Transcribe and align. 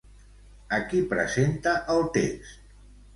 A 0.77 0.79
qui 0.93 1.01
presenta 1.11 1.73
el 1.97 2.01
text? 2.17 2.65